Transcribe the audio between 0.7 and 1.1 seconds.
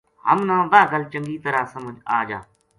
واہ گل